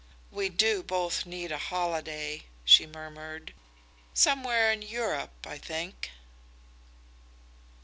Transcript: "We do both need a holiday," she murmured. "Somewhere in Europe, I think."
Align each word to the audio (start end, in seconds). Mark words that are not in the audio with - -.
"We 0.31 0.49
do 0.49 0.81
both 0.81 1.27
need 1.27 1.51
a 1.51 1.59
holiday," 1.59 2.45
she 2.65 2.87
murmured. 2.87 3.53
"Somewhere 4.15 4.71
in 4.71 4.81
Europe, 4.81 5.45
I 5.45 5.59
think." 5.59 6.09